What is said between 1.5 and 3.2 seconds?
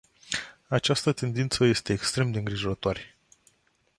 este extrem de îngrijorătoare.